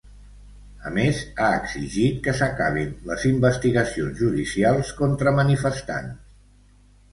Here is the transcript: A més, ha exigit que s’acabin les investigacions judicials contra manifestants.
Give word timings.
A 0.89 0.93
més, 0.93 1.19
ha 1.39 1.49
exigit 1.57 2.17
que 2.29 2.33
s’acabin 2.39 2.97
les 3.11 3.27
investigacions 3.33 4.19
judicials 4.25 4.93
contra 5.05 5.37
manifestants. 5.43 6.37